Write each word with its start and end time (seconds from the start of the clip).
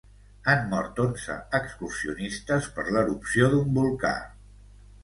Han 0.53 0.63
mort 0.71 1.01
onze 1.03 1.35
excursionistes 1.59 2.71
per 2.79 2.87
l'erupció 2.97 3.53
d'un 3.55 3.73
volcà. 3.79 4.17